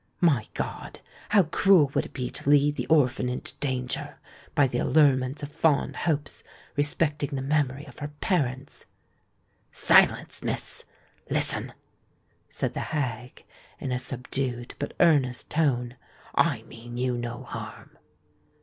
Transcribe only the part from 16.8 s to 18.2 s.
you no harm."